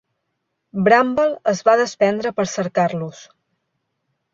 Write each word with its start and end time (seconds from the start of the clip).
"Bramble" 0.87 1.27
es 1.53 1.63
va 1.69 1.77
desprendre 1.85 2.35
per 2.41 2.49
cercar-los. 2.59 3.25